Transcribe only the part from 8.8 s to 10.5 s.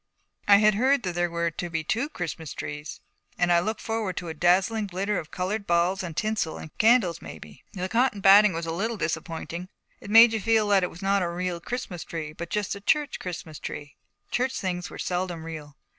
disappointing. It made you